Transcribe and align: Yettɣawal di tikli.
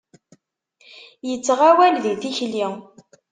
Yettɣawal 1.29 1.95
di 2.03 2.13
tikli. 2.21 2.65